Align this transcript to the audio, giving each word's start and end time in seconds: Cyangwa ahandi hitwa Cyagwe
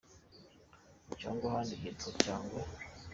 Cyangwa 1.19 1.45
ahandi 1.49 1.73
hitwa 1.81 2.09
Cyagwe 2.21 2.59